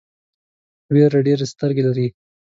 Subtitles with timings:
[0.93, 2.07] وېره ډېرې سترګې لري.